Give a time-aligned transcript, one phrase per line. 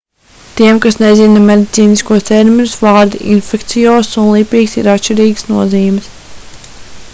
[0.59, 6.13] tiem kas nezina medicīniskos terminus vārdi infekciozs' un lipīgs' ir atšķirīgas nozīmes